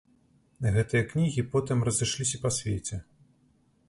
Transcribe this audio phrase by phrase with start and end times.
[0.77, 2.99] Гэтыя кнігі потым разышліся па свеце.